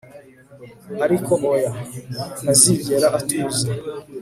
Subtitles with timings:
[1.05, 1.71] ariko oya,
[2.41, 3.67] ntazigera atuza